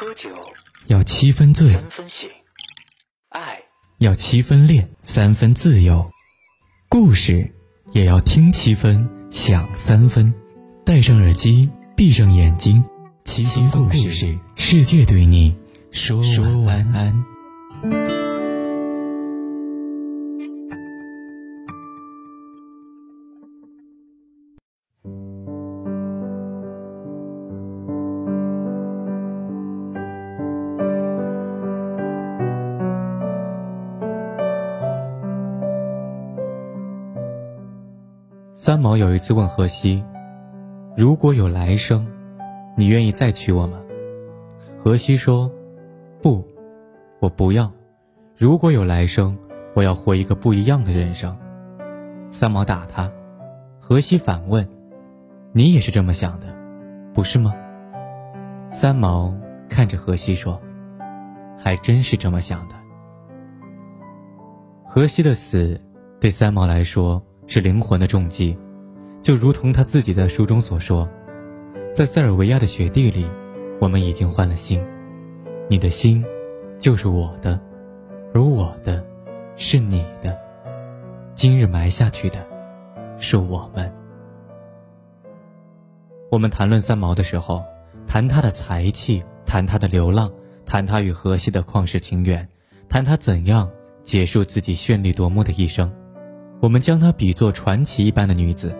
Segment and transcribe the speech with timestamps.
[0.00, 0.30] 喝酒。
[0.86, 2.30] 要七分醉，三分醒，
[3.30, 3.58] 爱。
[3.98, 6.08] 要七分恋，三分自由。
[6.88, 7.52] 故事
[7.90, 10.32] 也要听七分，想三分。
[10.86, 12.84] 戴上耳机，闭上眼睛，
[13.24, 15.56] 七分故事，世界对你
[15.90, 16.22] 说
[16.62, 18.27] 晚安。
[38.68, 40.04] 三毛有一次问荷西
[40.94, 42.06] ：“如果有来生，
[42.76, 43.80] 你愿意再娶我吗？”
[44.84, 45.50] 荷西说
[46.20, 46.46] ：“不，
[47.18, 47.72] 我不要。
[48.36, 49.34] 如果有来生，
[49.74, 51.34] 我要活一个不一样的人生。”
[52.28, 53.10] 三毛打他，
[53.80, 54.68] 荷西反问
[55.52, 56.54] ：“你也是这么想的，
[57.14, 57.54] 不是吗？”
[58.68, 59.34] 三毛
[59.66, 60.60] 看着荷西说
[61.56, 62.74] ：“还真是这么想的。”
[64.84, 65.80] 荷西的死，
[66.20, 67.24] 对三毛来说。
[67.48, 68.56] 是灵魂的重击，
[69.22, 71.08] 就如同他自己在书中所说，
[71.94, 73.26] 在塞尔维亚的雪地里，
[73.80, 74.84] 我们已经换了心，
[75.66, 76.22] 你的心
[76.78, 77.58] 就是我的，
[78.34, 79.02] 而我的
[79.56, 80.36] 是你的，
[81.34, 82.46] 今日埋下去的
[83.16, 83.90] 是我们。
[86.30, 87.62] 我们谈论三毛的时候，
[88.06, 90.30] 谈他的才气，谈他的流浪，
[90.66, 92.46] 谈他与荷西的旷世情缘，
[92.90, 93.70] 谈他怎样
[94.04, 95.90] 结束自己绚丽夺目的一生。
[96.60, 98.74] 我们将她比作传奇一般的女子，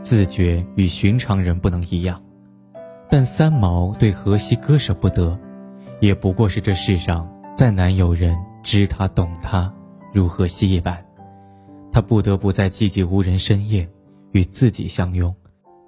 [0.00, 2.22] 自觉与寻常人不能一样。
[3.10, 5.38] 但三毛对荷西割舍不得，
[6.00, 9.72] 也不过是这世上再难有人知她懂她，
[10.12, 11.04] 如荷西一般。
[11.90, 13.88] 她不得不在寂寂无人深夜，
[14.32, 15.34] 与自己相拥。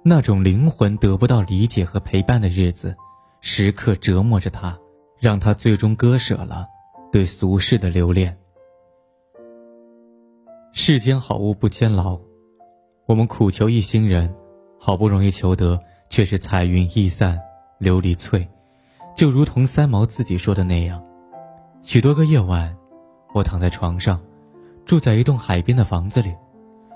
[0.03, 2.95] 那种灵魂得不到理解和陪伴的日子，
[3.41, 4.77] 时刻折磨着她，
[5.19, 6.65] 让她最终割舍了
[7.11, 8.37] 对俗世的留恋。
[10.73, 12.19] 世间好物不坚牢，
[13.07, 14.33] 我们苦求一心人，
[14.79, 15.79] 好不容易求得，
[16.09, 17.39] 却是彩云易散
[17.79, 18.47] 琉璃脆。
[19.15, 21.03] 就如同三毛自己说的那样，
[21.81, 22.75] 许多个夜晚，
[23.33, 24.21] 我躺在床上，
[24.85, 26.31] 住在一栋海边的房子里，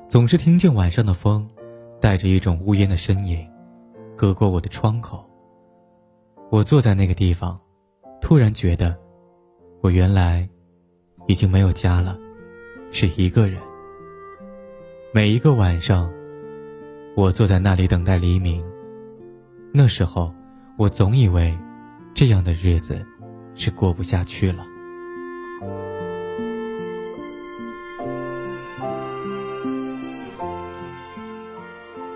[0.07, 1.49] 总是听见晚上的风，
[1.99, 3.43] 带着一种呜咽的声音，
[4.15, 5.25] 隔过我的窗口。
[6.51, 7.59] 我坐在那个地方，
[8.21, 8.95] 突然觉得，
[9.81, 10.47] 我原来
[11.27, 12.15] 已经没有家了，
[12.91, 13.59] 是一个人。
[15.13, 16.11] 每一个晚上，
[17.15, 18.63] 我坐在那里等待黎明。
[19.73, 20.33] 那时候，
[20.77, 21.57] 我总以为，
[22.13, 23.03] 这样的日子
[23.55, 24.65] 是过不下去了。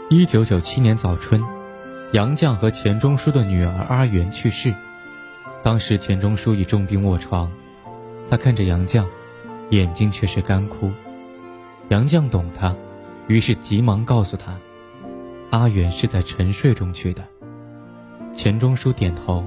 [0.09, 1.41] 一九九七年早春，
[2.11, 4.73] 杨绛和钱钟书的女儿阿元去世。
[5.63, 7.51] 当时钱钟书已重病卧床，
[8.29, 9.05] 他看着杨绛，
[9.69, 10.91] 眼睛却是干枯。
[11.89, 12.75] 杨绛懂他。
[13.27, 14.55] 于是急忙告诉他，
[15.49, 17.23] 阿远是在沉睡中去的。
[18.35, 19.43] 钱钟书点头，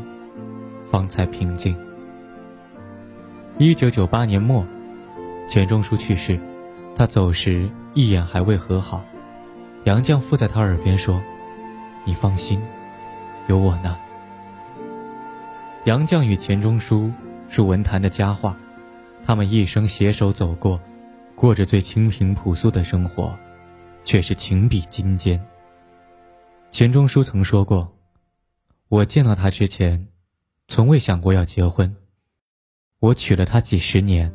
[0.85, 1.79] 方才平静。
[3.57, 4.67] 一九九八年末，
[5.49, 6.41] 钱钟书去世，
[6.97, 9.05] 他走时一眼还未和好。
[9.85, 11.23] 杨绛附在他耳边说
[12.05, 12.61] ：“你放心，
[13.47, 13.97] 有我呢。”
[15.87, 17.13] 杨绛与钱钟书
[17.49, 18.57] 是文坛的佳话，
[19.25, 20.81] 他们一生携手走过，
[21.35, 23.37] 过着最清贫朴素的生活。
[24.05, 25.39] 却是情比金坚。
[26.71, 27.87] 钱钟书曾说过
[28.89, 30.09] ：“我见到他之前，
[30.67, 31.95] 从未想过要结婚。
[33.01, 34.33] 我娶了她几十年，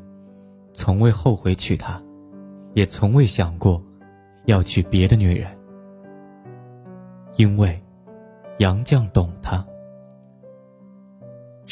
[0.73, 1.99] 从未后悔娶她，
[2.75, 3.83] 也从未想过
[4.45, 5.57] 要娶别的女人。
[7.35, 7.81] 因为
[8.59, 9.65] 杨绛懂她。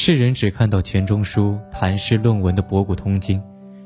[0.04, 3.40] 世人只看到钱钟书谈诗论文的博古通今，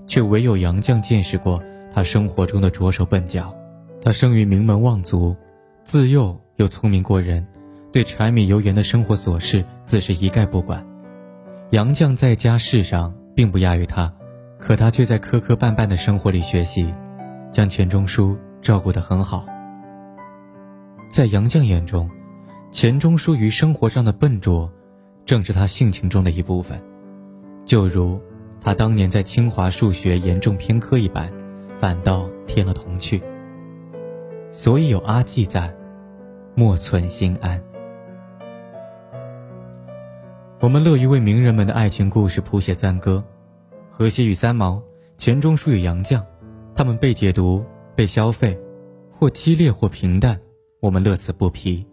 [0.07, 1.61] 却唯有杨绛见识过
[1.93, 3.53] 他生活中的拙手笨脚。”
[4.01, 5.35] 他生于名门望族，
[5.83, 7.45] 自幼又聪明过人，
[7.91, 10.87] 对柴米油盐的生活琐事自是一概不管。
[11.71, 14.09] 杨绛在家世上并不亚于他，
[14.57, 16.93] 可他却在磕磕绊绊的生活里学习，
[17.51, 19.45] 将钱钟书照顾得很好。
[21.11, 22.09] 在杨绛眼中，
[22.71, 24.71] 钱钟书于生活上的笨拙，
[25.25, 26.79] 正是他性情中的一部分，
[27.65, 28.21] 就如
[28.61, 31.31] 他当年在清华数学严重偏科一般，
[31.79, 33.21] 反倒添了童趣。
[34.51, 35.75] 所以有阿季在，
[36.53, 37.61] 莫存心安。
[40.59, 43.23] 我们乐于为名人们的爱情故事谱写赞歌，
[43.91, 44.81] 荷西与三毛，
[45.17, 46.23] 钱钟书与杨绛，
[46.75, 47.63] 他们被解读、
[47.95, 48.57] 被消费，
[49.11, 50.39] 或激烈或平淡，
[50.79, 51.85] 我们乐此不疲。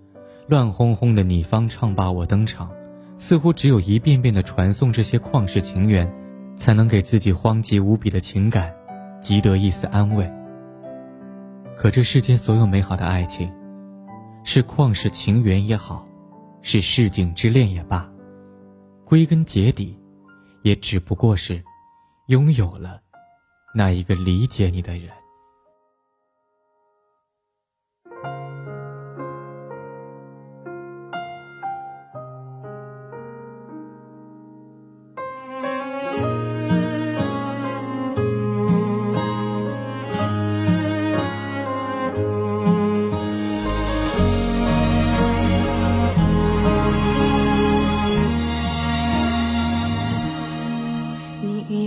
[0.46, 2.70] 乱哄哄的你方唱罢我登场，
[3.22, 6.12] 似乎只有一遍遍的传颂这些旷世情缘，
[6.56, 8.74] 才能给自己荒极无比的情感，
[9.20, 10.28] 积得一丝安慰。
[11.76, 13.48] 可这世间所有美好的爱情，
[14.42, 16.04] 是旷世情缘也好，
[16.62, 18.10] 是市井之恋也罢，
[19.04, 19.96] 归根结底，
[20.64, 21.62] 也只不过是
[22.26, 23.00] 拥有了
[23.72, 25.21] 那一个理解你的人。